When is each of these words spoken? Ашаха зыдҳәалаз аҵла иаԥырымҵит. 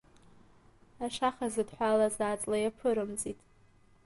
Ашаха 1.05 1.47
зыдҳәалаз 1.53 2.15
аҵла 2.29 2.57
иаԥырымҵит. 2.59 3.39